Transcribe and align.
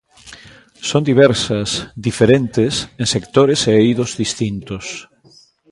Son 0.89 1.01
diversas, 1.09 1.69
diferentes, 2.07 2.73
en 3.01 3.07
sectores 3.15 3.59
e 3.69 3.71
eidos 3.83 4.11
distintos. 4.23 4.85